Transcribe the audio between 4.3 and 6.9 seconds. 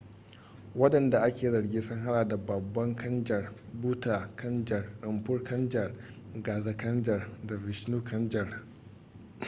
kanjar rampro kanjar gaza